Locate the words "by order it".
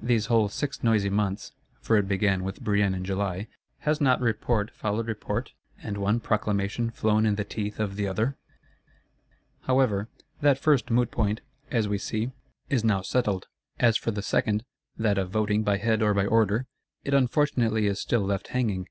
16.14-17.12